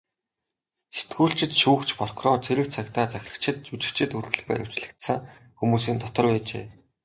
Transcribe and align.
Сэтгүүлчид, 0.95 1.51
шүүгч, 1.61 1.89
прокурор, 1.99 2.39
цэрэг 2.45 2.67
цагдаа, 2.75 3.05
захирагчид, 3.09 3.57
жүжигчид 3.67 4.11
хүртэл 4.13 4.45
баривчлагдсан 4.49 5.17
хүмүүсийн 5.59 5.97
дотор 6.03 6.25
байжээ. 6.29 6.65